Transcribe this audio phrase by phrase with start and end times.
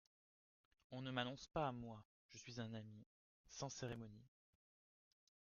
[0.89, 2.03] On ne m’annonce pas, moi…
[2.29, 3.05] je suis un ami…
[3.45, 4.31] sans cérémonie…